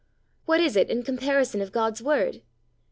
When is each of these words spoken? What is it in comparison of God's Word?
What 0.47 0.59
is 0.59 0.75
it 0.75 0.89
in 0.89 1.03
comparison 1.03 1.61
of 1.61 1.71
God's 1.71 2.01
Word? 2.01 2.41